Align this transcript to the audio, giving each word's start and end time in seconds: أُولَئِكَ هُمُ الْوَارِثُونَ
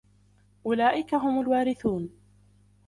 أُولَئِكَ 0.65 1.15
هُمُ 1.15 1.39
الْوَارِثُونَ 1.41 2.09